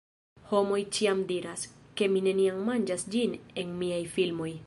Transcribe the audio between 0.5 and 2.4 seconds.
Homoj ĉiam diras, ke mi